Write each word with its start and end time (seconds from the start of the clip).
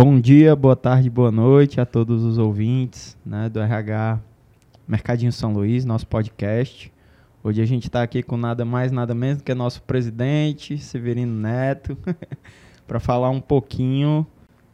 Bom 0.00 0.20
dia, 0.20 0.54
boa 0.54 0.76
tarde, 0.76 1.10
boa 1.10 1.32
noite 1.32 1.80
a 1.80 1.84
todos 1.84 2.22
os 2.22 2.38
ouvintes 2.38 3.18
né, 3.26 3.48
do 3.48 3.58
RH 3.58 4.20
Mercadinho 4.86 5.32
São 5.32 5.52
Luís, 5.52 5.84
nosso 5.84 6.06
podcast. 6.06 6.92
Hoje 7.42 7.60
a 7.60 7.66
gente 7.66 7.88
está 7.88 8.00
aqui 8.04 8.22
com 8.22 8.36
nada 8.36 8.64
mais, 8.64 8.92
nada 8.92 9.12
menos 9.12 9.42
que 9.42 9.52
nosso 9.54 9.82
presidente, 9.82 10.78
Severino 10.78 11.34
Neto, 11.34 11.98
para 12.86 13.00
falar 13.00 13.30
um 13.30 13.40
pouquinho 13.40 14.24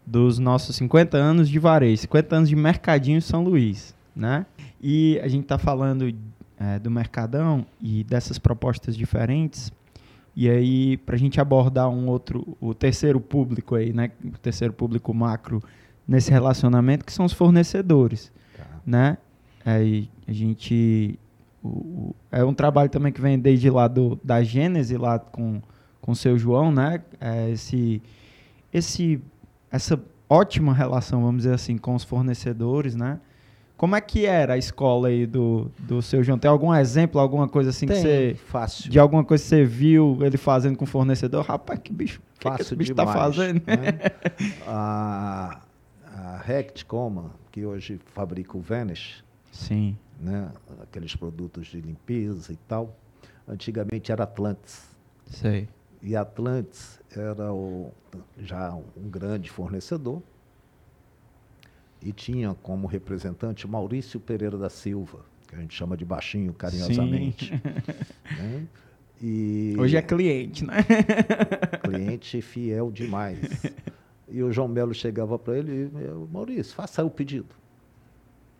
dos 0.05 0.38
nossos 0.38 0.77
50 0.77 1.16
anos 1.16 1.48
de 1.48 1.59
varejo, 1.59 2.02
50 2.02 2.36
anos 2.36 2.48
de 2.50 2.54
Mercadinho 2.54 3.22
São 3.22 3.43
Luís, 3.43 3.95
né? 4.14 4.45
E 4.79 5.18
a 5.25 5.29
gente 5.29 5.45
está 5.45 5.56
falando 5.56 6.14
é, 6.61 6.78
do 6.78 6.91
Mercadão 6.91 7.64
e 7.80 8.05
dessas 8.05 8.38
propostas 8.38 8.95
diferentes 8.95 9.72
e 10.37 10.51
aí, 10.51 10.97
para 10.97 11.15
a 11.15 11.19
gente 11.19 11.41
abordar 11.41 11.88
um 11.88 12.09
outro, 12.09 12.56
o 12.61 12.75
terceiro 12.75 13.20
público 13.20 13.77
aí, 13.77 13.92
né? 13.92 14.11
O 14.25 14.38
terceiro 14.38 14.73
público 14.73 15.15
macro 15.15 15.62
nesse 16.06 16.30
relacionamento, 16.30 17.05
que 17.05 17.12
são 17.12 17.25
os 17.25 17.33
fornecedores, 17.33 18.33
tá. 18.56 18.65
né? 18.84 19.19
Aí 19.65 20.11
a 20.27 20.33
gente... 20.33 21.19
O, 21.62 21.69
o, 21.69 22.16
é 22.30 22.45
um 22.45 22.52
trabalho 22.52 22.91
também 22.91 23.12
que 23.12 23.20
vem 23.20 23.39
desde 23.39 23.70
lá 23.70 23.87
do, 23.87 24.19
da 24.23 24.42
Gênese, 24.42 24.97
lá 24.97 25.19
com 25.19 25.62
o 26.06 26.15
seu 26.15 26.37
João, 26.37 26.73
né? 26.73 27.03
É 27.20 27.51
esse, 27.51 28.03
esse, 28.73 29.23
essa 29.70 30.03
ótima 30.28 30.75
relação, 30.75 31.23
vamos 31.23 31.42
dizer 31.45 31.55
assim, 31.55 31.78
com 31.78 31.95
os 31.95 32.03
fornecedores, 32.05 32.97
né? 32.97 33.20
Como 33.77 33.96
é 33.96 34.01
que 34.01 34.24
era 34.24 34.55
a 34.55 34.59
escola 34.59 35.09
aí 35.09 35.27
do, 35.27 35.70
do 35.78 36.01
seu 36.01 36.23
João? 36.23 36.38
Tem 36.38 36.48
algum 36.48 36.73
exemplo, 36.73 37.20
alguma 37.20 37.48
coisa 37.48 37.70
assim 37.70 37.87
Tem, 37.87 37.97
que 37.97 38.02
você. 38.02 38.37
Fácil. 38.47 38.91
De 38.91 38.98
alguma 38.98 39.25
coisa 39.25 39.42
que 39.42 39.48
você 39.48 39.64
viu 39.64 40.19
ele 40.22 40.36
fazendo 40.36 40.77
com 40.77 40.84
o 40.84 40.86
fornecedor? 40.86 41.44
Rapaz, 41.44 41.80
que 41.83 41.92
bicho. 41.92 42.20
Que 42.39 42.45
fácil 42.45 42.56
que 42.56 42.62
esse 42.62 42.77
bicho 42.77 42.95
demais, 42.95 43.12
tá 43.12 43.20
fazendo? 43.20 43.62
Né? 43.67 43.98
a, 44.67 45.61
a 46.06 46.36
Rect 46.39 46.84
Coma, 46.86 47.33
que 47.50 47.67
hoje 47.67 48.00
fabrica 48.06 48.56
o 48.56 48.61
Vanish. 48.61 49.25
Sim. 49.50 49.97
Né? 50.20 50.50
Aqueles 50.80 51.17
produtos 51.17 51.67
de 51.67 51.80
limpeza 51.80 52.52
e 52.52 52.56
tal. 52.69 52.97
Antigamente 53.47 54.12
era 54.12 54.22
Atlantis. 54.22 54.84
Sei. 55.27 55.69
E 56.00 56.14
Atlantis 56.14 57.00
era 57.17 57.52
o, 57.52 57.92
já 58.39 58.72
um 58.72 59.08
grande 59.08 59.50
fornecedor 59.50 60.22
e 62.05 62.12
tinha 62.12 62.55
como 62.62 62.86
representante 62.86 63.66
Maurício 63.66 64.20
Pereira 64.20 64.58
da 64.58 64.69
Silva, 64.69 65.20
que 65.48 65.56
a 65.56 65.58
gente 65.58 65.74
chama 65.74 65.97
de 65.97 66.05
baixinho 66.05 66.52
carinhosamente. 66.52 67.52
Né? 68.38 68.66
E 69.22 69.74
Hoje 69.78 69.96
é 69.96 70.02
cliente, 70.02 70.64
né? 70.64 70.84
cliente 71.83 72.42
fiel 72.42 72.91
demais. 72.91 73.38
E 74.28 74.42
o 74.42 74.52
João 74.52 74.66
Melo 74.66 74.92
chegava 74.92 75.38
para 75.38 75.56
ele 75.56 75.91
e 75.94 76.30
Maurício, 76.30 76.74
faça 76.74 77.02
o 77.05 77.11
pedido. 77.11 77.55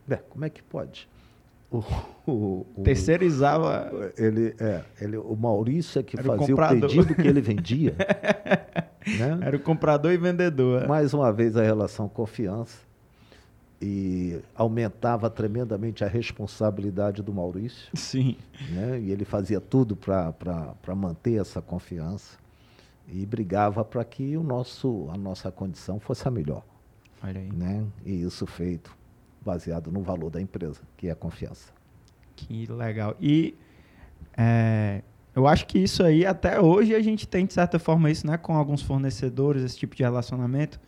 Bem, 0.07 0.21
como 0.31 0.45
é 0.45 0.51
que 0.51 0.63
pode? 0.63 1.09
O, 1.71 1.79
o, 2.27 2.67
o, 2.77 2.83
Terceirizava. 2.83 4.13
Ele, 4.17 4.55
é, 4.59 4.83
ele, 5.01 5.17
o 5.17 5.35
Maurício 5.35 5.99
é 5.99 6.03
que 6.03 6.17
Era 6.19 6.25
fazia 6.25 6.55
o, 6.55 6.59
o, 6.59 6.81
pedido 6.81 7.15
que 7.15 7.27
ele 7.27 7.41
vendia. 7.41 7.97
né? 9.19 9.39
Era 9.43 9.57
o 9.57 9.61
comprador 9.61 10.13
e 10.13 10.17
vendedor. 10.17 10.87
Mais 10.87 11.13
uma 11.13 11.33
vez 11.33 11.57
a 11.57 11.63
relação 11.63 12.09
confiança 12.09 12.79
e 13.87 14.41
aumentava 14.55 15.29
tremendamente 15.29 16.03
a 16.03 16.09
responsabilidade 16.09 17.23
do 17.23 17.35
Maurício. 17.35 17.91
Sim. 17.93 18.39
Né? 18.71 18.99
E 18.99 19.11
ele 19.11 19.27
fazia 19.27 19.61
tudo 19.61 19.95
para 19.95 20.95
manter 20.97 21.39
essa 21.39 21.61
confiança 21.61 22.39
e 23.07 23.27
brigava 23.27 23.85
para 23.85 24.03
que 24.03 24.39
o 24.39 24.43
nosso, 24.43 25.07
a 25.13 25.19
nossa 25.19 25.53
condição 25.53 26.01
fosse 26.01 26.27
a 26.27 26.31
melhor. 26.31 26.65
Olha 27.23 27.39
aí. 27.39 27.53
Né? 27.53 27.85
E 28.07 28.23
isso 28.23 28.47
feito 28.47 28.97
baseado 29.45 29.93
no 29.93 30.01
valor 30.01 30.31
da 30.31 30.41
empresa, 30.41 30.81
que 30.97 31.09
é 31.09 31.11
a 31.11 31.15
confiança. 31.15 31.71
Que 32.35 32.65
legal. 32.65 33.15
E 33.21 33.55
é, 34.35 35.03
eu 35.37 35.47
acho 35.47 35.67
que 35.67 35.79
isso 35.79 36.03
aí, 36.03 36.25
até 36.25 36.59
hoje, 36.59 36.95
a 36.95 37.03
gente 37.03 37.29
tem, 37.29 37.45
de 37.45 37.53
certa 37.53 37.79
forma, 37.79 38.11
isso 38.11 38.27
né, 38.27 38.39
com 38.39 38.57
alguns 38.57 38.81
fornecedores, 38.81 39.63
esse 39.63 39.77
tipo 39.77 39.95
de 39.95 40.03
relacionamento 40.03 40.81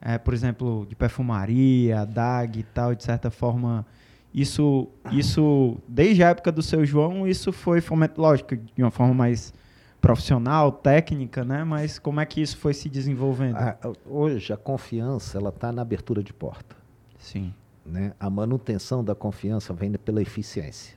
é, 0.00 0.18
por 0.18 0.34
exemplo, 0.34 0.86
de 0.88 0.94
perfumaria, 0.94 2.04
DAG 2.04 2.60
e 2.60 2.62
tal, 2.62 2.94
de 2.94 3.02
certa 3.02 3.30
forma, 3.30 3.86
isso, 4.32 4.88
isso 5.12 5.78
desde 5.88 6.22
a 6.22 6.28
época 6.28 6.52
do 6.52 6.62
seu 6.62 6.84
João, 6.84 7.26
isso 7.26 7.52
foi 7.52 7.80
fomentado, 7.80 8.20
lógico, 8.20 8.56
de 8.56 8.82
uma 8.82 8.90
forma 8.90 9.14
mais 9.14 9.52
profissional, 10.00 10.70
técnica, 10.70 11.44
né? 11.44 11.64
Mas 11.64 11.98
como 11.98 12.20
é 12.20 12.26
que 12.26 12.40
isso 12.40 12.56
foi 12.58 12.74
se 12.74 12.88
desenvolvendo? 12.88 13.56
Ah, 13.56 13.76
hoje 14.04 14.52
a 14.52 14.56
confiança 14.56 15.38
ela 15.38 15.48
está 15.48 15.72
na 15.72 15.82
abertura 15.82 16.22
de 16.22 16.32
porta. 16.32 16.76
Sim. 17.18 17.52
Né? 17.84 18.12
A 18.20 18.28
manutenção 18.28 19.02
da 19.02 19.14
confiança 19.14 19.72
vem 19.72 19.92
pela 19.92 20.20
eficiência. 20.20 20.96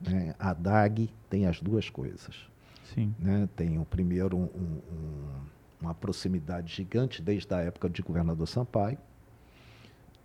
Né? 0.00 0.34
A 0.38 0.54
DAG 0.54 1.10
tem 1.28 1.46
as 1.46 1.60
duas 1.60 1.90
coisas. 1.90 2.36
Sim. 2.94 3.14
Né? 3.18 3.48
Tem 3.56 3.78
o 3.78 3.84
primeiro 3.84 4.36
um, 4.36 4.44
um 4.44 5.28
uma 5.82 5.94
proximidade 5.94 6.72
gigante 6.72 7.20
desde 7.20 7.52
a 7.52 7.58
época 7.58 7.90
de 7.90 8.00
governador 8.02 8.46
Sampaio. 8.46 8.98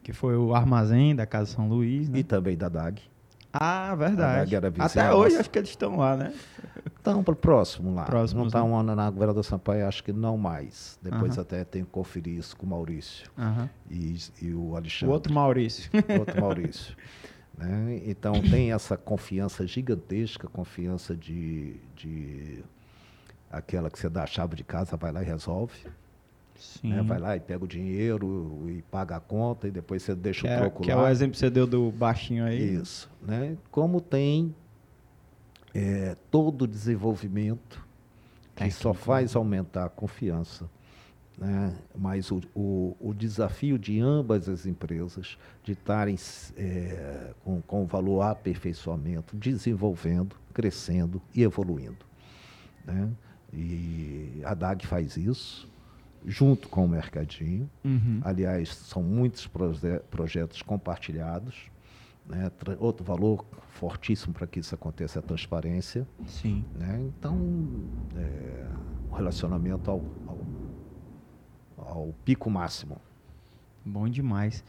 Que 0.04 0.14
foi 0.14 0.38
o 0.38 0.54
armazém 0.56 1.16
da 1.16 1.26
Casa 1.26 1.54
São 1.54 1.68
Luís, 1.68 2.08
né? 2.08 2.20
E 2.20 2.24
também 2.24 2.56
da 2.56 2.70
DAG. 2.70 3.02
Ah, 3.52 3.96
verdade. 3.96 4.56
Até 4.80 5.14
hoje 5.14 5.38
acho 5.38 5.50
que 5.50 5.58
eles 5.58 5.70
estão 5.70 5.98
lá, 5.98 6.16
né? 6.16 6.34
Estão 6.96 7.24
para 7.24 7.34
o 7.34 7.36
próximo 7.36 7.94
lá. 7.94 8.04
Próximo, 8.04 8.42
não 8.42 8.48
estão 8.48 8.86
tá 8.86 8.96
na 8.96 9.10
governador 9.10 9.44
Sampaio, 9.44 9.88
acho 9.88 10.04
que 10.04 10.14
não 10.14 10.38
mais. 10.38 11.00
Depois 11.02 11.38
até 11.40 11.64
tenho 11.64 11.86
que 11.86 11.92
conferir 11.92 12.38
isso 12.38 12.56
com 12.56 12.66
o 12.66 12.70
Maurício 12.70 13.30
e, 13.90 14.16
e, 14.42 14.54
o 14.54 14.76
Alexandre. 14.76 15.08
O 15.08 15.14
outro 15.14 15.34
Maurício. 15.34 15.90
O 15.94 16.20
outro 16.20 16.40
Maurício. 16.40 16.96
né? 17.58 18.02
Então 18.06 18.34
tem 18.42 18.72
essa 18.72 18.96
confiança 18.96 19.66
gigantesca, 19.66 20.48
confiança 20.48 21.16
de, 21.16 21.78
de 21.96 22.64
aquela 23.52 23.90
que 23.90 24.00
você 24.00 24.10
dá 24.10 24.24
a 24.24 24.28
chave 24.28 24.56
de 24.56 24.64
casa, 24.64 24.98
vai 24.98 25.12
lá 25.12 25.22
e 25.22 25.26
resolve. 25.26 25.76
Né? 26.84 27.04
Vai 27.04 27.20
lá 27.20 27.36
e 27.36 27.40
pega 27.40 27.64
o 27.64 27.68
dinheiro 27.68 28.66
e 28.68 28.82
paga 28.84 29.18
a 29.18 29.20
conta 29.20 29.68
e 29.68 29.72
depois 29.72 30.02
você 30.02 30.16
deixa 30.16 30.48
o 30.48 30.50
é, 30.50 30.58
troco 30.58 30.82
que 30.82 30.90
lá. 30.90 30.96
Que 30.96 31.04
é 31.04 31.04
o 31.04 31.12
exemplo 31.12 31.34
que 31.34 31.38
você 31.38 31.50
deu 31.50 31.68
do 31.68 31.92
baixinho 31.92 32.46
aí. 32.46 32.76
Isso. 32.76 33.10
Né? 33.22 33.56
Como 33.70 34.02
tem 34.02 34.56
é, 35.74 36.16
todo 36.32 36.64
o 36.64 36.68
desenvolvimento 36.68 37.86
que 38.56 38.64
é 38.64 38.70
só 38.72 38.94
faz 38.94 39.36
aumentar 39.36 39.86
a 39.86 39.90
confiança. 39.90 40.68
Né? 41.38 41.76
Mas 41.96 42.32
o, 42.32 42.42
o, 42.56 42.98
o, 43.00 43.14
desafio 43.14 43.78
de 43.78 44.00
ambas 44.00 44.50
as 44.50 44.66
empresas 44.66 45.38
de 45.64 45.74
estarem 45.74 46.16
é, 46.58 47.32
com, 47.44 47.62
com 47.62 47.84
o 47.84 47.86
valor 47.86 48.24
aperfeiçoamento, 48.24 49.38
desenvolvendo, 49.38 50.36
crescendo 50.52 51.22
e 51.36 51.44
evoluindo. 51.44 52.04
Né? 52.84 53.12
E 53.54 54.42
a 54.44 54.54
DAG 54.54 54.86
faz 54.86 55.18
isso, 55.18 55.70
junto 56.26 56.68
com 56.68 56.86
o 56.86 56.88
Mercadinho. 56.88 57.70
Uhum. 57.84 58.20
Aliás, 58.24 58.70
são 58.70 59.02
muitos 59.02 59.48
proje 59.48 60.00
projetos 60.12 60.62
compartilhados. 60.62 61.70
Né? 62.28 62.52
Outro 62.80 63.06
valor 63.06 63.46
fortíssimo 63.70 64.34
para 64.34 64.46
que 64.46 64.60
isso 64.60 64.76
aconteça 64.76 65.20
é 65.20 65.22
a 65.22 65.24
transparência. 65.24 66.06
Sim. 66.26 66.66
Né? 66.76 67.10
Então, 67.18 67.40
é, 68.16 68.68
o 69.10 69.16
relacionamento 69.16 69.90
ao, 69.90 70.04
ao, 70.28 71.88
ao, 71.88 72.14
pico 72.26 72.50
máximo. 72.50 73.00
Bom 73.86 74.10
demais. 74.10 74.64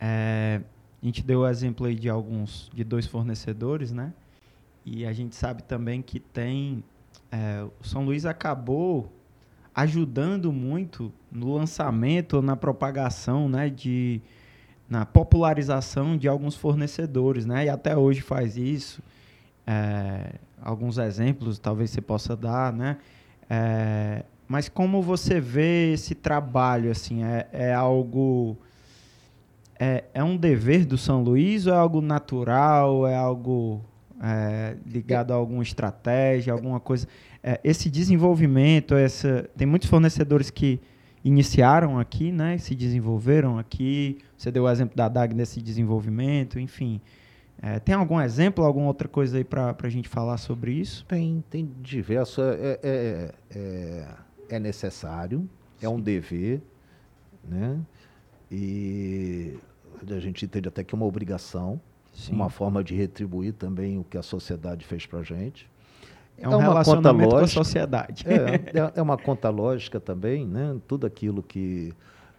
É, 0.00 0.62
a 1.02 1.06
gente 1.06 1.22
deu 1.22 1.40
o 1.40 1.48
exemplo 1.48 1.86
aí 1.86 1.94
de 1.94 2.08
alguns, 2.08 2.70
de 2.72 2.82
dois 2.82 3.06
fornecedores, 3.06 3.92
né? 3.92 4.14
E 4.84 5.04
a 5.04 5.12
gente 5.12 5.34
sabe 5.34 5.62
também 5.62 6.00
que 6.00 6.18
tem 6.18 6.82
é, 7.30 7.64
o 7.80 7.86
São 7.86 8.04
Luís 8.04 8.24
acabou 8.24 9.12
ajudando 9.74 10.52
muito 10.52 11.12
no 11.30 11.54
lançamento, 11.54 12.40
na 12.40 12.56
propagação, 12.56 13.48
né, 13.48 13.68
de, 13.68 14.22
na 14.88 15.04
popularização 15.04 16.16
de 16.16 16.28
alguns 16.28 16.56
fornecedores, 16.56 17.44
né, 17.44 17.66
e 17.66 17.68
até 17.68 17.96
hoje 17.96 18.22
faz 18.22 18.56
isso. 18.56 19.02
É, 19.66 20.36
alguns 20.62 20.96
exemplos 20.96 21.58
talvez 21.58 21.90
você 21.90 22.00
possa 22.00 22.34
dar, 22.34 22.72
né, 22.72 22.96
é, 23.50 24.24
mas 24.48 24.68
como 24.68 25.02
você 25.02 25.40
vê 25.40 25.92
esse 25.92 26.14
trabalho, 26.14 26.90
assim, 26.90 27.22
é, 27.24 27.48
é 27.52 27.74
algo... 27.74 28.56
É, 29.78 30.04
é 30.14 30.24
um 30.24 30.38
dever 30.38 30.86
do 30.86 30.96
São 30.96 31.22
Luís 31.22 31.66
ou 31.66 31.74
é 31.74 31.76
algo 31.76 32.00
natural, 32.00 33.06
é 33.06 33.14
algo 33.14 33.84
é, 34.22 34.76
ligado 34.86 35.32
a 35.32 35.36
alguma 35.36 35.62
estratégia, 35.62 36.52
alguma 36.52 36.80
coisa. 36.80 37.06
É, 37.42 37.60
esse 37.62 37.90
desenvolvimento, 37.90 38.94
essa, 38.94 39.48
tem 39.56 39.66
muitos 39.66 39.88
fornecedores 39.88 40.50
que 40.50 40.80
iniciaram 41.24 41.98
aqui, 41.98 42.30
né, 42.30 42.56
se 42.58 42.74
desenvolveram 42.74 43.58
aqui. 43.58 44.18
Você 44.36 44.50
deu 44.50 44.64
o 44.64 44.70
exemplo 44.70 44.96
da 44.96 45.08
DAG 45.08 45.34
nesse 45.34 45.60
desenvolvimento, 45.60 46.58
enfim. 46.58 47.00
É, 47.60 47.78
tem 47.80 47.94
algum 47.94 48.20
exemplo, 48.20 48.64
alguma 48.64 48.86
outra 48.86 49.08
coisa 49.08 49.38
aí 49.38 49.44
para 49.44 49.74
a 49.82 49.88
gente 49.88 50.08
falar 50.08 50.36
sobre 50.36 50.72
isso? 50.72 51.04
Tem, 51.06 51.42
tem 51.50 51.70
diversos. 51.80 52.38
É, 52.38 52.80
é, 52.82 53.34
é, 53.50 54.08
é 54.50 54.58
necessário, 54.58 55.48
Sim. 55.78 55.86
é 55.86 55.88
um 55.88 56.00
dever, 56.00 56.62
né? 57.42 57.80
E 58.50 59.58
a 60.08 60.20
gente 60.20 60.44
entende 60.44 60.68
até 60.68 60.84
que 60.84 60.94
é 60.94 60.96
uma 60.96 61.06
obrigação, 61.06 61.80
Sim. 62.16 62.32
uma 62.32 62.48
forma 62.48 62.82
de 62.82 62.94
retribuir 62.94 63.52
também 63.52 63.98
o 63.98 64.04
que 64.04 64.16
a 64.16 64.22
sociedade 64.22 64.84
fez 64.86 65.04
para 65.04 65.18
a 65.20 65.22
gente. 65.22 65.68
É 66.38 66.48
um 66.48 66.60
é 66.60 66.62
relacionamento 66.62 67.30
lógica, 67.30 67.54
com 67.54 67.60
a 67.60 67.64
sociedade. 67.64 68.24
É, 68.26 68.78
é, 68.78 68.92
é, 68.96 69.02
uma 69.02 69.16
conta 69.16 69.48
lógica 69.50 70.00
também, 70.00 70.46
né? 70.46 70.76
Tudo 70.88 71.06
aquilo 71.06 71.42
que 71.42 71.92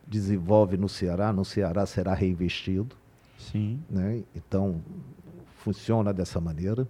desenvolve 0.06 0.78
no 0.78 0.90
Ceará, 0.90 1.32
no 1.32 1.46
Ceará 1.46 1.86
será 1.86 2.14
reinvestido. 2.14 2.96
Sim. 3.38 3.80
Né? 3.90 4.24
Então, 4.36 4.82
funciona 5.58 6.14
dessa 6.14 6.40
maneira. 6.40 6.88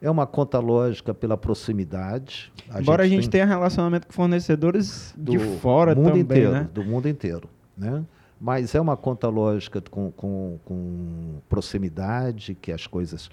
É 0.00 0.10
uma 0.10 0.26
conta 0.26 0.58
lógica 0.58 1.14
pela 1.14 1.36
proximidade. 1.36 2.52
A 2.68 2.80
Embora 2.80 3.04
gente 3.04 3.18
a 3.18 3.22
gente 3.22 3.30
tenha 3.30 3.46
relacionamento 3.46 4.06
com 4.06 4.12
fornecedores 4.12 5.14
do 5.16 5.32
de 5.32 5.38
fora 5.58 5.94
mundo 5.94 6.06
também, 6.06 6.22
inteiro, 6.22 6.52
né? 6.52 6.68
Do 6.72 6.84
mundo 6.84 7.08
inteiro, 7.08 7.48
né? 7.76 8.04
Mas 8.40 8.74
é 8.74 8.80
uma 8.80 8.96
conta 8.96 9.28
lógica 9.28 9.80
com, 9.80 10.10
com, 10.10 10.58
com 10.64 11.40
proximidade, 11.48 12.54
que 12.54 12.72
as 12.72 12.86
coisas 12.86 13.30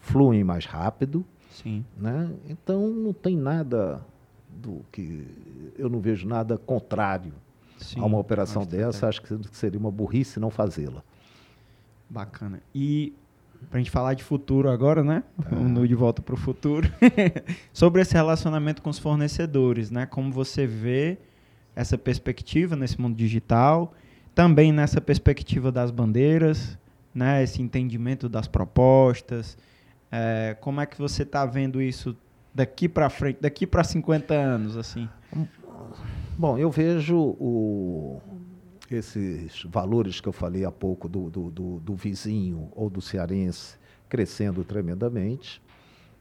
fluem 0.00 0.42
mais 0.42 0.64
rápido. 0.64 1.24
Sim. 1.50 1.84
Né? 1.96 2.30
Então 2.48 2.88
não 2.88 3.12
tem 3.12 3.36
nada 3.36 4.00
do 4.48 4.84
que 4.90 5.26
eu 5.78 5.88
não 5.88 6.00
vejo 6.00 6.26
nada 6.26 6.56
contrário 6.58 7.32
Sim, 7.78 8.00
a 8.00 8.04
uma 8.04 8.18
operação 8.18 8.64
dessa. 8.64 9.08
Acho 9.08 9.22
que 9.22 9.38
seria 9.52 9.78
uma 9.78 9.90
burrice 9.90 10.40
não 10.40 10.50
fazê-la. 10.50 11.02
Bacana. 12.08 12.60
E 12.74 13.12
para 13.68 13.78
a 13.78 13.78
gente 13.78 13.90
falar 13.90 14.14
de 14.14 14.22
futuro 14.22 14.70
agora, 14.70 15.02
né? 15.02 15.22
No 15.50 15.86
De 15.86 15.94
Volta 15.94 16.22
para 16.22 16.34
o 16.34 16.38
Futuro. 16.38 16.88
Sobre 17.72 18.00
esse 18.02 18.14
relacionamento 18.14 18.80
com 18.80 18.90
os 18.90 18.98
fornecedores, 18.98 19.90
né? 19.90 20.06
Como 20.06 20.32
você 20.32 20.66
vê 20.66 21.18
essa 21.74 21.98
perspectiva 21.98 22.76
nesse 22.76 23.00
mundo 23.00 23.16
digital, 23.16 23.94
também 24.38 24.70
nessa 24.70 25.00
perspectiva 25.00 25.72
das 25.72 25.90
bandeiras, 25.90 26.78
né? 27.12 27.42
Esse 27.42 27.60
entendimento 27.60 28.28
das 28.28 28.46
propostas. 28.46 29.58
É, 30.12 30.56
como 30.60 30.80
é 30.80 30.86
que 30.86 30.96
você 30.96 31.24
está 31.24 31.44
vendo 31.44 31.82
isso 31.82 32.16
daqui 32.54 32.88
para 32.88 33.10
frente, 33.10 33.38
daqui 33.40 33.66
para 33.66 33.82
50 33.82 34.32
anos, 34.32 34.76
assim? 34.76 35.08
Bom, 36.38 36.56
eu 36.56 36.70
vejo 36.70 37.18
o, 37.18 38.22
esses 38.88 39.64
valores 39.64 40.20
que 40.20 40.28
eu 40.28 40.32
falei 40.32 40.64
há 40.64 40.70
pouco 40.70 41.08
do, 41.08 41.28
do, 41.28 41.50
do, 41.50 41.80
do 41.80 41.96
vizinho 41.96 42.70
ou 42.76 42.88
do 42.88 43.00
cearense 43.00 43.76
crescendo 44.08 44.62
tremendamente. 44.62 45.60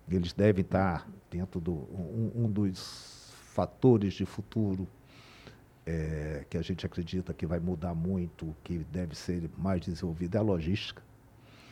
Eles 0.10 0.34
devem 0.34 0.64
estar 0.64 1.08
dentro 1.30 1.62
do 1.62 1.72
um, 1.72 2.32
um 2.34 2.50
dos 2.50 3.32
fatores 3.54 4.16
de 4.16 4.26
futuro 4.26 4.88
é, 5.88 6.44
que 6.50 6.58
a 6.58 6.62
gente 6.62 6.86
acredita 6.86 7.34
que 7.34 7.48
vai 7.48 7.60
mudar 7.60 7.96
muito, 7.96 8.54
que 8.62 8.80
deve 8.92 9.16
ser 9.16 9.50
mais 9.58 9.80
desenvolvido 9.80 10.36
é 10.36 10.38
a 10.38 10.42
logística. 10.42 11.02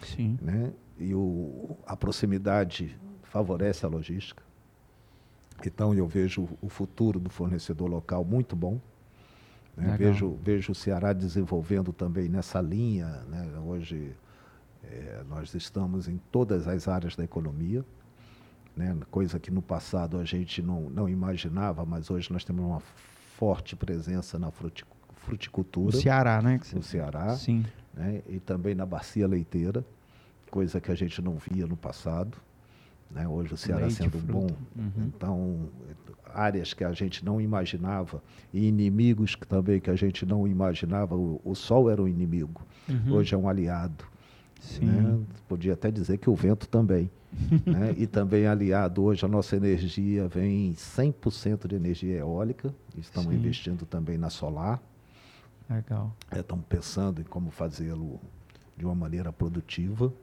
Sim. 0.02 0.40
Né? 0.42 0.72
E 0.98 1.14
o, 1.14 1.78
a 1.86 1.98
proximidade 1.98 2.98
favorece 3.24 3.86
a 3.86 3.90
logística. 3.90 4.42
Então 5.66 5.94
eu 5.94 6.08
vejo 6.08 6.48
o 6.62 6.70
futuro 6.70 7.20
do 7.20 7.30
fornecedor 7.30 7.90
local 7.90 8.24
muito 8.24 8.56
bom. 8.56 8.80
Né? 9.76 9.98
Vejo, 9.98 10.40
vejo 10.42 10.72
o 10.72 10.76
Ceará 10.76 11.12
desenvolvendo 11.12 11.92
também 11.92 12.30
nessa 12.30 12.62
linha. 12.62 13.08
Né? 13.28 13.60
Hoje 13.66 14.16
é, 14.82 15.24
nós 15.28 15.54
estamos 15.54 16.08
em 16.08 16.18
todas 16.32 16.70
as 16.70 16.88
áreas 16.88 17.18
da 17.18 17.24
economia, 17.26 17.84
né? 18.78 18.98
coisa 19.12 19.38
que 19.42 19.52
no 19.52 19.62
passado 19.62 20.18
a 20.18 20.24
gente 20.24 20.62
não, 20.62 20.90
não 20.90 21.10
imaginava, 21.10 21.86
mas 21.86 22.10
hoje 22.10 22.32
nós 22.32 22.46
temos 22.46 22.64
uma 22.64 22.82
forte 23.38 23.76
presença 23.76 24.40
na 24.40 24.52
fruticultura. 24.52 25.96
No 25.96 26.02
Ceará, 26.02 26.42
né? 26.42 26.60
No 26.74 26.84
Ceará. 26.84 27.36
Sim. 27.36 27.66
Né? 27.94 28.22
E 28.28 28.40
também 28.40 28.74
na 28.74 28.86
bacia 28.86 29.28
leiteira, 29.28 29.86
coisa 30.50 30.80
que 30.80 30.92
a 30.92 30.96
gente 30.96 31.22
não 31.22 31.38
via 31.38 31.68
no 31.68 31.76
passado. 31.76 32.38
Né? 33.12 33.28
Hoje 33.28 33.54
o 33.54 33.58
Ceará 33.58 33.86
Leite, 33.86 33.96
sendo 33.96 34.18
bom. 34.20 34.48
Uhum. 34.76 35.12
Então, 35.16 35.70
áreas 36.34 36.74
que 36.74 36.84
a 36.84 36.92
gente 36.92 37.24
não 37.24 37.40
imaginava 37.40 38.22
e 38.54 38.68
inimigos 38.68 39.36
que 39.36 39.48
também 39.48 39.80
que 39.80 39.90
a 39.90 39.96
gente 39.96 40.26
não 40.26 40.48
imaginava. 40.48 41.16
O, 41.16 41.40
o 41.44 41.56
sol 41.56 41.90
era 41.90 42.02
um 42.02 42.08
inimigo, 42.08 42.62
uhum. 42.90 43.14
hoje 43.14 43.36
é 43.36 43.38
um 43.38 43.48
aliado. 43.48 44.06
Né? 44.82 45.20
Podia 45.48 45.74
até 45.74 45.92
dizer 45.92 46.18
que 46.18 46.30
o 46.30 46.36
vento 46.36 46.68
também. 46.68 47.12
né? 47.66 47.94
E 47.98 48.08
também 48.08 48.48
aliado, 48.48 49.04
hoje 49.04 49.26
a 49.26 49.28
nossa 49.28 49.56
energia 49.56 50.28
vem 50.28 50.74
100% 50.74 51.68
de 51.68 51.76
energia 51.76 52.18
eólica, 52.18 52.74
estamos 52.98 53.32
Sim. 53.32 53.40
investindo 53.40 53.86
também 53.86 54.18
na 54.18 54.30
solar. 54.30 54.82
Legal. 55.70 56.16
É, 56.32 56.40
estamos 56.40 56.66
pensando 56.68 57.22
em 57.22 57.24
como 57.24 57.50
fazê-lo 57.50 58.20
de 58.78 58.86
uma 58.86 58.96
maneira 58.96 59.32
produtiva. 59.32 60.14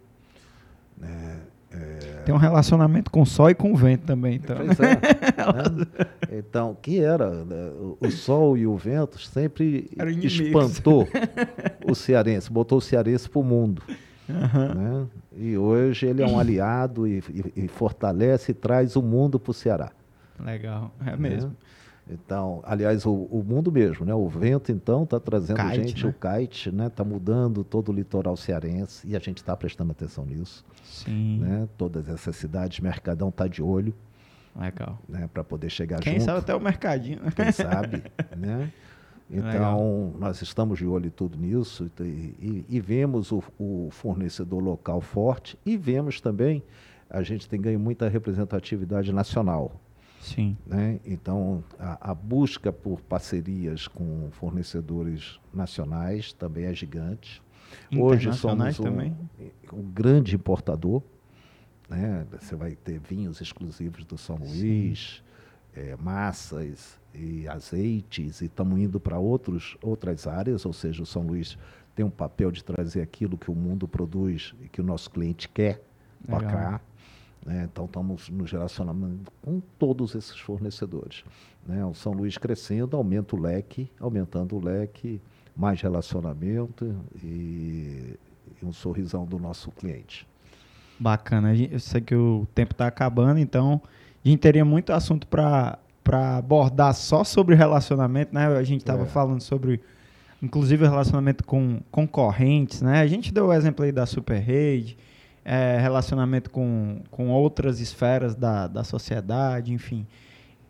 Né? 0.96 1.40
É... 1.70 2.22
Tem 2.24 2.34
um 2.34 2.38
relacionamento 2.38 3.10
com 3.10 3.22
o 3.22 3.26
sol 3.26 3.50
e 3.50 3.54
com 3.54 3.72
o 3.72 3.76
vento 3.76 4.04
também. 4.04 4.36
Então, 4.36 4.56
pois 4.56 4.78
é, 4.78 4.94
né? 4.94 6.06
então 6.38 6.76
que 6.80 7.00
era? 7.00 7.44
Né? 7.44 7.72
O 7.98 8.10
sol 8.10 8.56
e 8.56 8.66
o 8.66 8.76
vento 8.76 9.18
sempre 9.18 9.90
espantou 10.22 11.08
o 11.88 11.94
cearense, 11.94 12.52
botou 12.52 12.78
o 12.78 12.80
cearense 12.80 13.28
para 13.28 13.40
o 13.40 13.44
mundo. 13.44 13.82
Uhum. 14.28 14.74
Né? 14.74 15.06
E 15.36 15.56
hoje 15.56 16.06
ele 16.06 16.22
é 16.22 16.26
um 16.26 16.38
aliado 16.40 17.06
e, 17.06 17.22
e, 17.54 17.64
e 17.64 17.68
fortalece 17.68 18.52
e 18.52 18.54
traz 18.54 18.96
o 18.96 19.02
mundo 19.02 19.38
para 19.38 19.50
o 19.50 19.54
Ceará. 19.54 19.90
Legal, 20.38 20.92
é 21.04 21.16
mesmo. 21.16 21.50
Né? 21.50 21.56
Então, 22.10 22.60
aliás, 22.66 23.06
o, 23.06 23.12
o, 23.12 23.44
mundo 23.46 23.70
mesmo, 23.70 24.04
né? 24.04 24.12
O 24.12 24.28
vento, 24.28 24.72
então, 24.72 25.04
está 25.04 25.20
trazendo 25.20 25.58
kite, 25.58 25.74
gente, 25.76 26.04
né? 26.04 26.10
o 26.10 26.38
kite, 26.38 26.72
né? 26.72 26.86
Está 26.88 27.04
mudando 27.04 27.62
todo 27.62 27.90
o 27.90 27.92
litoral 27.92 28.36
cearense 28.36 29.06
e 29.06 29.14
a 29.14 29.20
gente 29.20 29.38
está 29.38 29.56
prestando 29.56 29.92
atenção 29.92 30.26
nisso. 30.26 30.64
Sim. 30.82 31.38
Né? 31.38 31.68
Todas 31.78 32.08
essas 32.08 32.34
cidades, 32.36 32.80
Mercadão 32.80 33.28
está 33.28 33.46
de 33.46 33.62
olho. 33.62 33.94
Legal. 34.54 34.98
Né? 35.08 35.30
Para 35.32 35.44
poder 35.44 35.70
chegar 35.70 36.00
Quem 36.00 36.14
junto. 36.14 36.24
sabe 36.24 36.38
até 36.40 36.54
o 36.54 36.60
mercadinho. 36.60 37.20
Quem 37.34 37.52
sabe, 37.52 38.02
né? 38.36 38.70
Então, 39.32 39.50
Legal. 39.50 40.14
nós 40.18 40.42
estamos 40.42 40.78
de 40.78 40.86
olho 40.86 41.10
tudo 41.10 41.38
nisso 41.38 41.90
e, 42.00 42.02
e, 42.04 42.66
e 42.68 42.80
vemos 42.80 43.32
o, 43.32 43.42
o, 43.58 43.88
fornecedor 43.90 44.62
local 44.62 45.00
forte 45.00 45.58
e 45.64 45.74
vemos 45.74 46.20
também, 46.20 46.62
a 47.08 47.22
gente 47.22 47.48
tem 47.48 47.58
ganho 47.58 47.80
muita 47.80 48.10
representatividade 48.10 49.10
nacional. 49.10 49.80
Sim. 50.20 50.54
Né? 50.66 51.00
Então, 51.06 51.64
a, 51.78 52.10
a, 52.10 52.14
busca 52.14 52.70
por 52.70 53.00
parcerias 53.00 53.88
com 53.88 54.28
fornecedores 54.32 55.40
nacionais 55.52 56.34
também 56.34 56.66
é 56.66 56.74
gigante. 56.74 57.42
Hoje 57.96 58.30
somos 58.34 58.78
um, 58.78 58.82
também? 58.82 59.16
um 59.72 59.82
grande 59.82 60.36
importador. 60.36 61.02
Né? 61.88 62.26
Você 62.38 62.54
vai 62.54 62.72
ter 62.72 63.00
vinhos 63.00 63.40
exclusivos 63.40 64.04
do 64.04 64.18
São 64.18 64.36
Luís, 64.36 65.22
é, 65.74 65.96
massas, 65.96 67.00
e 67.14 67.46
azeites 67.48 68.40
e 68.40 68.46
estamos 68.46 68.78
indo 68.78 68.98
para 68.98 69.18
outras 69.18 70.26
áreas, 70.26 70.64
ou 70.64 70.72
seja, 70.72 71.02
o 71.02 71.06
São 71.06 71.22
Luís 71.22 71.58
tem 71.94 72.04
um 72.04 72.10
papel 72.10 72.50
de 72.50 72.64
trazer 72.64 73.02
aquilo 73.02 73.36
que 73.36 73.50
o 73.50 73.54
mundo 73.54 73.86
produz 73.86 74.54
e 74.62 74.68
que 74.68 74.80
o 74.80 74.84
nosso 74.84 75.10
cliente 75.10 75.48
quer 75.48 75.82
para 76.26 76.46
cá. 76.46 76.80
Né? 77.44 77.68
Então 77.70 77.84
estamos 77.84 78.30
nos 78.30 78.50
relacionando 78.50 79.30
com 79.42 79.60
todos 79.78 80.14
esses 80.14 80.38
fornecedores. 80.38 81.24
Né? 81.66 81.84
O 81.84 81.92
São 81.92 82.12
Luís 82.12 82.38
crescendo, 82.38 82.96
aumenta 82.96 83.36
o 83.36 83.40
leque, 83.40 83.90
aumentando 84.00 84.56
o 84.56 84.64
leque, 84.64 85.20
mais 85.54 85.82
relacionamento 85.82 86.96
e, 87.22 88.16
e 88.60 88.64
um 88.64 88.72
sorrisão 88.72 89.26
do 89.26 89.38
nosso 89.38 89.70
cliente. 89.72 90.26
Bacana. 90.98 91.54
Eu 91.54 91.80
sei 91.80 92.00
que 92.00 92.14
o 92.14 92.46
tempo 92.54 92.72
está 92.72 92.86
acabando, 92.86 93.38
então 93.38 93.82
a 94.24 94.28
gente 94.28 94.38
teria 94.38 94.64
muito 94.64 94.92
assunto 94.92 95.26
para 95.26 95.78
abordar 96.36 96.94
só 96.94 97.24
sobre 97.24 97.54
relacionamento, 97.54 98.34
né? 98.34 98.46
A 98.46 98.62
gente 98.62 98.80
estava 98.82 99.02
é. 99.02 99.06
falando 99.06 99.40
sobre, 99.40 99.80
inclusive, 100.42 100.84
relacionamento 100.84 101.44
com 101.44 101.80
concorrentes, 101.90 102.82
né? 102.82 103.00
A 103.00 103.06
gente 103.06 103.32
deu 103.32 103.46
o 103.46 103.52
exemplo 103.52 103.84
aí 103.84 103.92
da 103.92 104.06
Super 104.06 104.38
Rede, 104.38 104.96
é, 105.44 105.78
relacionamento 105.80 106.50
com, 106.50 107.00
com 107.10 107.30
outras 107.30 107.80
esferas 107.80 108.34
da, 108.34 108.68
da 108.68 108.84
sociedade, 108.84 109.72
enfim. 109.72 110.06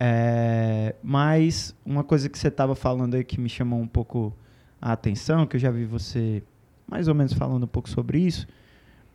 É, 0.01 0.95
mas 1.03 1.77
uma 1.85 2.03
coisa 2.03 2.29
que 2.29 2.39
você 2.39 2.49
estava 2.49 2.75
falando 2.75 3.15
aí 3.15 3.23
que 3.23 3.41
me 3.41 3.49
chamou 3.49 3.81
um 3.81 3.87
pouco 3.87 4.35
a 4.81 4.93
atenção, 4.93 5.47
que 5.47 5.57
eu 5.57 5.61
já 5.61 5.71
vi 5.71 5.85
você 5.85 6.43
mais 6.89 7.07
ou 7.07 7.15
menos 7.15 7.33
falando 7.33 7.63
um 7.65 7.69
pouco 7.69 7.89
sobre 7.89 8.19
isso, 8.19 8.47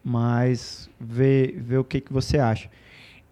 mas 0.04 0.90
ver, 1.00 1.62
ver 1.62 1.78
o 1.78 1.84
que, 1.84 2.00
que 2.00 2.14
você 2.14 2.40
acha. 2.40 2.70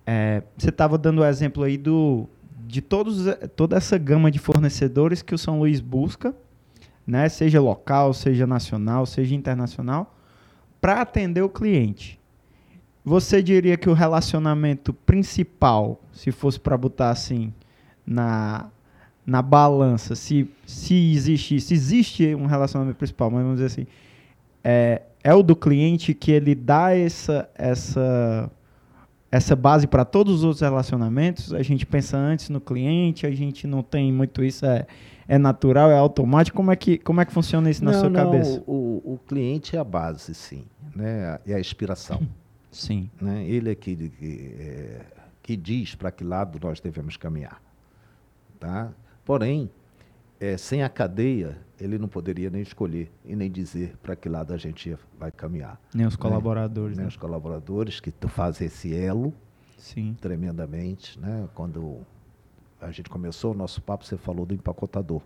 É, 0.05 0.43
você 0.57 0.69
estava 0.69 0.97
dando 0.97 1.21
o 1.21 1.25
exemplo 1.25 1.63
aí 1.63 1.77
do, 1.77 2.29
de 2.67 2.81
todos, 2.81 3.25
toda 3.55 3.75
essa 3.75 3.97
gama 3.97 4.29
de 4.29 4.39
fornecedores 4.39 5.21
que 5.21 5.33
o 5.33 5.37
São 5.37 5.59
Luís 5.59 5.81
busca, 5.81 6.35
né, 7.05 7.29
seja 7.29 7.61
local, 7.61 8.13
seja 8.13 8.47
nacional, 8.47 9.05
seja 9.05 9.35
internacional, 9.35 10.15
para 10.79 11.01
atender 11.01 11.41
o 11.41 11.49
cliente. 11.49 12.19
Você 13.03 13.41
diria 13.41 13.77
que 13.77 13.89
o 13.89 13.93
relacionamento 13.93 14.91
principal, 14.91 16.01
se 16.11 16.31
fosse 16.31 16.59
para 16.59 16.75
botar 16.75 17.11
assim 17.11 17.53
na, 18.05 18.69
na 19.25 19.41
balança, 19.41 20.15
se, 20.15 20.49
se 20.65 21.11
existe, 21.11 21.61
se 21.61 21.73
existe 21.73 22.35
um 22.35 22.47
relacionamento 22.47 22.97
principal, 22.97 23.29
mas 23.29 23.43
vamos 23.43 23.57
dizer 23.59 23.67
assim, 23.67 23.87
é, 24.63 25.03
é 25.23 25.33
o 25.33 25.43
do 25.43 25.55
cliente 25.55 26.15
que 26.15 26.31
ele 26.31 26.55
dá 26.55 26.95
essa, 26.95 27.47
essa, 27.55 28.51
essa 29.35 29.53
base 29.53 29.85
para 29.85 30.05
todos 30.05 30.35
os 30.35 30.43
outros 30.45 30.61
relacionamentos. 30.61 31.53
A 31.53 31.61
gente 31.61 31.85
pensa 31.85 32.17
antes 32.17 32.47
no 32.49 32.61
cliente, 32.61 33.27
a 33.27 33.31
gente 33.31 33.67
não 33.67 33.83
tem 33.83 34.11
muito 34.11 34.41
isso, 34.41 34.65
é, 34.65 34.87
é 35.27 35.37
natural, 35.37 35.91
é 35.91 35.97
automático. 35.97 36.55
Como 36.55 36.71
é 36.71 36.75
que, 36.77 36.97
como 36.97 37.19
é 37.19 37.25
que 37.25 37.33
funciona 37.33 37.69
isso 37.69 37.83
na 37.83 37.91
não, 37.91 37.99
sua 37.99 38.09
não, 38.09 38.23
cabeça? 38.23 38.63
O, 38.65 39.13
o 39.13 39.19
cliente 39.27 39.75
é 39.75 39.79
a 39.79 39.83
base, 39.83 40.33
sim, 40.33 40.63
né? 40.95 41.37
é 41.45 41.53
a 41.53 41.59
inspiração. 41.59 42.21
Sim. 42.71 43.09
Né? 43.21 43.45
Ele 43.47 43.71
é 43.71 43.75
que, 43.75 43.95
que, 43.95 44.55
é, 44.59 45.01
que 45.41 45.55
diz 45.55 45.95
para 45.95 46.11
que 46.11 46.25
lado 46.25 46.59
nós 46.61 46.81
devemos 46.81 47.15
caminhar. 47.15 47.61
Tá? 48.59 48.91
Porém, 49.23 49.69
é, 50.39 50.57
sem 50.57 50.83
a 50.83 50.89
cadeia, 50.89 51.57
ele 51.79 51.97
não 51.97 52.07
poderia 52.07 52.49
nem 52.49 52.61
escolher 52.61 53.11
e 53.23 53.35
nem 53.35 53.49
dizer 53.49 53.95
para 54.01 54.15
que 54.15 54.27
lado 54.27 54.53
a 54.53 54.57
gente 54.57 54.97
vai 55.17 55.31
caminhar. 55.31 55.79
Nem 55.93 56.05
os 56.05 56.15
né? 56.15 56.21
colaboradores. 56.21 56.97
Nem 56.97 57.05
né? 57.05 57.09
os 57.09 57.17
colaboradores 57.17 57.99
que 57.99 58.11
fazem 58.27 58.67
esse 58.67 58.95
elo 58.95 59.33
Sim. 59.77 60.15
tremendamente. 60.19 61.19
Né? 61.19 61.47
Quando 61.53 61.99
a 62.81 62.91
gente 62.91 63.09
começou 63.09 63.53
o 63.53 63.57
nosso 63.57 63.81
papo, 63.81 64.05
você 64.05 64.17
falou 64.17 64.45
do 64.45 64.53
empacotador. 64.53 65.21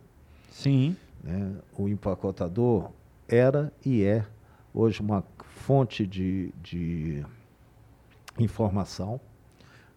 Sim. 0.49 0.95
Né? 1.23 1.55
O 1.77 1.87
empacotador 1.87 2.91
era 3.27 3.71
e 3.85 4.03
é 4.03 4.25
hoje 4.73 5.01
uma 5.01 5.23
fonte 5.39 6.05
de, 6.05 6.53
de 6.61 7.25
informação 8.39 9.19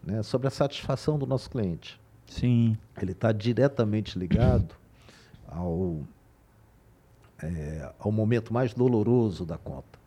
né, 0.03 0.21
sobre 0.23 0.47
a 0.47 0.51
satisfação 0.51 1.17
do 1.17 1.25
nosso 1.25 1.49
cliente. 1.49 1.99
Sim. 2.27 2.77
Ele 2.99 3.11
está 3.11 3.31
diretamente 3.31 4.17
ligado 4.17 4.75
ao, 5.55 6.01
é, 7.41 7.93
ao 7.99 8.11
momento 8.11 8.53
mais 8.53 8.73
doloroso 8.73 9.45
da 9.45 9.57
conta, 9.57 9.99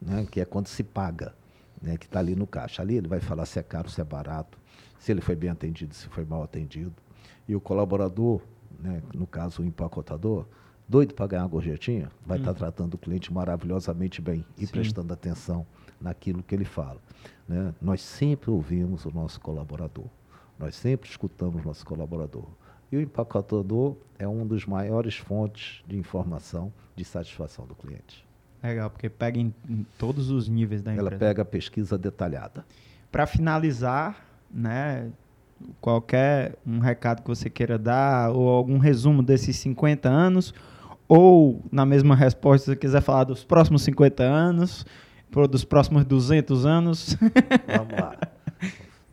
né, 0.00 0.26
que 0.30 0.40
é 0.40 0.44
quando 0.44 0.68
se 0.68 0.82
paga, 0.82 1.34
né, 1.80 1.96
que 1.96 2.06
está 2.06 2.18
ali 2.18 2.34
no 2.34 2.46
caixa. 2.46 2.82
Ali 2.82 2.96
ele 2.96 3.08
vai 3.08 3.20
falar 3.20 3.46
se 3.46 3.58
é 3.58 3.62
caro, 3.62 3.90
se 3.90 4.00
é 4.00 4.04
barato, 4.04 4.58
se 4.98 5.12
ele 5.12 5.20
foi 5.20 5.36
bem 5.36 5.50
atendido, 5.50 5.94
se 5.94 6.08
foi 6.08 6.24
mal 6.24 6.42
atendido. 6.42 6.94
E 7.46 7.54
o 7.54 7.60
colaborador, 7.60 8.40
né, 8.80 9.02
no 9.14 9.26
caso 9.26 9.62
o 9.62 9.64
empacotador, 9.64 10.46
doido 10.88 11.14
para 11.14 11.26
ganhar 11.26 11.42
uma 11.42 11.48
gorjetinha, 11.48 12.10
vai 12.24 12.38
estar 12.38 12.50
hum. 12.50 12.54
tá 12.54 12.58
tratando 12.58 12.94
o 12.94 12.98
cliente 12.98 13.32
maravilhosamente 13.32 14.20
bem 14.20 14.44
e 14.56 14.66
Sim. 14.66 14.72
prestando 14.72 15.12
atenção 15.12 15.66
naquilo 16.00 16.42
que 16.42 16.54
ele 16.54 16.64
fala. 16.64 17.00
Né? 17.48 17.74
Nós 17.80 18.00
sempre 18.00 18.50
ouvimos 18.50 19.04
o 19.04 19.10
nosso 19.10 19.40
colaborador, 19.40 20.06
nós 20.58 20.74
sempre 20.74 21.08
escutamos 21.08 21.62
o 21.62 21.66
nosso 21.66 21.84
colaborador. 21.84 22.46
E 22.94 22.96
o 22.96 23.00
empacotador 23.00 23.96
é 24.16 24.28
um 24.28 24.46
dos 24.46 24.66
maiores 24.66 25.16
fontes 25.16 25.82
de 25.84 25.98
informação 25.98 26.72
de 26.94 27.04
satisfação 27.04 27.66
do 27.66 27.74
cliente. 27.74 28.24
Legal, 28.62 28.88
porque 28.88 29.08
pega 29.08 29.36
em, 29.36 29.52
em 29.68 29.84
todos 29.98 30.30
os 30.30 30.48
níveis 30.48 30.80
da 30.80 30.92
empresa. 30.92 31.10
Ela 31.10 31.18
pega 31.18 31.42
a 31.42 31.44
pesquisa 31.44 31.98
detalhada. 31.98 32.64
Para 33.10 33.26
finalizar, 33.26 34.24
né, 34.48 35.10
qualquer 35.80 36.54
um 36.64 36.78
recado 36.78 37.22
que 37.22 37.28
você 37.28 37.50
queira 37.50 37.76
dar 37.76 38.30
ou 38.30 38.48
algum 38.48 38.78
resumo 38.78 39.24
desses 39.24 39.56
50 39.56 40.08
anos 40.08 40.54
ou 41.08 41.60
na 41.72 41.84
mesma 41.84 42.14
resposta 42.14 42.66
se 42.66 42.70
você 42.70 42.76
quiser 42.76 43.02
falar 43.02 43.24
dos 43.24 43.42
próximos 43.42 43.82
50 43.82 44.22
anos, 44.22 44.86
dos 45.50 45.64
próximos 45.64 46.04
200 46.04 46.64
anos. 46.64 47.16
Vamos 47.66 48.00
lá. 48.00 48.16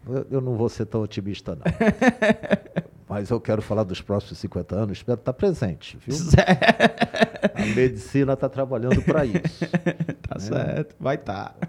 Eu 0.29 0.39
não 0.39 0.55
vou 0.55 0.69
ser 0.69 0.85
tão 0.85 1.01
otimista 1.01 1.55
não. 1.55 1.63
Mas 3.11 3.29
eu 3.29 3.41
quero 3.41 3.61
falar 3.61 3.83
dos 3.83 4.01
próximos 4.01 4.39
50 4.39 4.73
anos, 4.73 4.99
espero 4.99 5.19
estar 5.19 5.33
presente, 5.33 5.97
viu? 5.97 6.15
A 7.53 7.75
medicina 7.75 8.31
está 8.31 8.47
trabalhando 8.47 9.01
para 9.01 9.25
isso. 9.25 9.65
tá 10.29 10.35
né? 10.35 10.39
certo, 10.39 10.95
vai 10.97 11.15
estar. 11.15 11.49
Tá. 11.49 11.67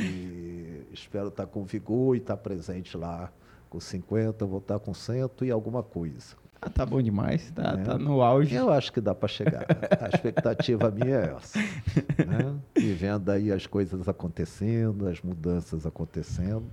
E 0.00 0.86
espero 0.90 1.28
estar 1.28 1.44
com 1.44 1.62
vigor 1.62 2.16
e 2.16 2.20
estar 2.20 2.38
presente 2.38 2.96
lá 2.96 3.30
com 3.68 3.78
50, 3.78 4.46
vou 4.46 4.60
estar 4.60 4.78
com 4.78 4.94
100 4.94 5.28
e 5.42 5.50
alguma 5.50 5.82
coisa. 5.82 6.36
Ah, 6.58 6.70
tá 6.70 6.86
bom 6.86 7.02
demais, 7.02 7.50
tá, 7.50 7.76
né? 7.76 7.84
tá 7.84 7.98
no 7.98 8.22
auge. 8.22 8.54
Eu 8.54 8.72
acho 8.72 8.94
que 8.94 9.00
dá 9.02 9.14
para 9.14 9.28
chegar. 9.28 9.66
A 10.00 10.08
expectativa 10.08 10.90
minha 10.90 11.16
é 11.16 11.34
essa. 11.36 11.58
Né? 11.58 12.56
E 12.76 12.92
vendo 12.94 13.30
aí 13.30 13.52
as 13.52 13.66
coisas 13.66 14.08
acontecendo, 14.08 15.06
as 15.06 15.20
mudanças 15.20 15.84
acontecendo. 15.84 16.64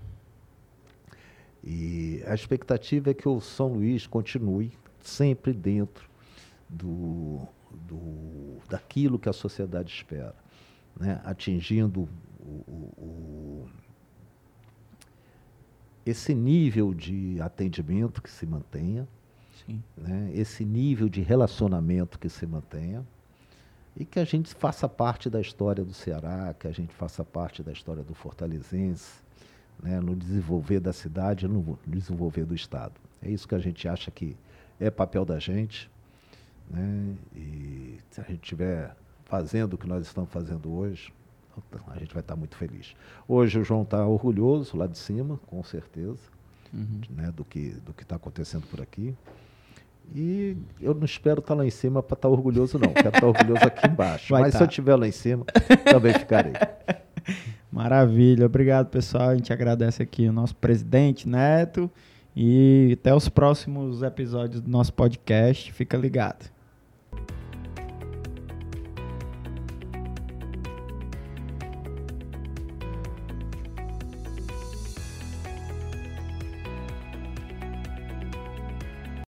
E 1.63 2.23
a 2.25 2.33
expectativa 2.33 3.11
é 3.11 3.13
que 3.13 3.27
o 3.27 3.41
São 3.41 3.73
Luís 3.73 4.07
continue 4.07 4.71
sempre 5.01 5.53
dentro 5.53 6.09
do, 6.67 7.47
do, 7.87 8.57
daquilo 8.69 9.19
que 9.19 9.27
a 9.27 9.33
sociedade 9.33 9.91
espera, 9.91 10.35
né? 10.99 11.21
atingindo 11.23 12.07
o, 12.39 12.63
o, 12.97 13.69
esse 16.05 16.33
nível 16.33 16.93
de 16.93 17.39
atendimento 17.41 18.21
que 18.21 18.29
se 18.29 18.45
mantenha, 18.45 19.07
né? 19.95 20.31
esse 20.33 20.63
nível 20.65 21.09
de 21.09 21.21
relacionamento 21.21 22.17
que 22.17 22.29
se 22.29 22.45
mantenha 22.45 23.05
e 23.95 24.05
que 24.05 24.19
a 24.19 24.25
gente 24.25 24.53
faça 24.53 24.87
parte 24.87 25.29
da 25.29 25.41
história 25.41 25.83
do 25.83 25.93
Ceará, 25.93 26.55
que 26.57 26.67
a 26.67 26.71
gente 26.71 26.93
faça 26.93 27.23
parte 27.23 27.61
da 27.61 27.71
história 27.71 28.03
do 28.03 28.13
Fortalezense, 28.13 29.21
né, 29.81 29.99
no 29.99 30.15
desenvolver 30.15 30.79
da 30.79 30.93
cidade, 30.93 31.47
no 31.47 31.77
desenvolver 31.85 32.45
do 32.45 32.53
Estado. 32.53 32.93
É 33.21 33.29
isso 33.29 33.47
que 33.47 33.55
a 33.55 33.59
gente 33.59 33.87
acha 33.87 34.11
que 34.11 34.35
é 34.79 34.89
papel 34.89 35.25
da 35.25 35.39
gente. 35.39 35.89
Né, 36.69 37.15
e 37.35 37.97
se 38.11 38.21
a 38.21 38.23
gente 38.23 38.43
estiver 38.43 38.95
fazendo 39.25 39.73
o 39.73 39.77
que 39.77 39.87
nós 39.87 40.05
estamos 40.05 40.29
fazendo 40.29 40.71
hoje, 40.71 41.13
a 41.87 41.99
gente 41.99 42.13
vai 42.13 42.21
estar 42.21 42.35
muito 42.35 42.55
feliz. 42.55 42.95
Hoje 43.27 43.59
o 43.59 43.63
João 43.63 43.83
está 43.83 44.05
orgulhoso 44.05 44.77
lá 44.77 44.87
de 44.87 44.97
cima, 44.97 45.39
com 45.47 45.63
certeza, 45.63 46.19
uhum. 46.73 47.01
né, 47.09 47.31
do 47.31 47.43
que 47.43 47.71
do 47.85 47.93
que 47.93 48.03
está 48.03 48.15
acontecendo 48.15 48.65
por 48.67 48.81
aqui. 48.81 49.15
E 50.15 50.57
eu 50.81 50.93
não 50.93 51.05
espero 51.05 51.39
estar 51.39 51.53
lá 51.53 51.65
em 51.65 51.69
cima 51.69 52.01
para 52.01 52.15
estar 52.15 52.29
orgulhoso, 52.29 52.79
não. 52.79 52.93
Quero 52.93 53.09
estar 53.09 53.27
orgulhoso 53.27 53.63
aqui 53.63 53.85
embaixo. 53.89 54.33
Vai 54.33 54.41
Mas 54.43 54.53
tá. 54.53 54.59
se 54.59 54.63
eu 54.63 54.67
estiver 54.67 54.95
lá 54.95 55.07
em 55.07 55.11
cima, 55.11 55.45
também 55.91 56.13
ficarei. 56.13 56.53
Maravilha. 57.79 58.45
Obrigado, 58.45 58.87
pessoal. 58.87 59.29
A 59.29 59.35
gente 59.35 59.53
agradece 59.53 60.03
aqui 60.03 60.27
o 60.27 60.33
nosso 60.33 60.53
presidente 60.53 61.29
Neto. 61.29 61.89
E 62.35 62.97
até 62.99 63.15
os 63.15 63.29
próximos 63.29 64.03
episódios 64.03 64.59
do 64.59 64.69
nosso 64.69 64.93
podcast. 64.93 65.71
Fica 65.71 65.95
ligado. 65.95 66.51